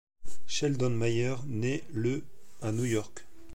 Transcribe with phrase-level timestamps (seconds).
[0.47, 2.23] Sheldon Mayer naît le
[2.63, 3.23] à New York.